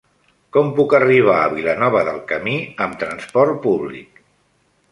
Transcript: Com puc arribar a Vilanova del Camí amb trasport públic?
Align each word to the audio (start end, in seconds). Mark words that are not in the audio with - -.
Com 0.55 0.71
puc 0.79 0.95
arribar 0.99 1.35
a 1.41 1.51
Vilanova 1.51 2.01
del 2.09 2.19
Camí 2.33 2.57
amb 2.87 2.99
trasport 3.05 3.63
públic? 3.69 4.21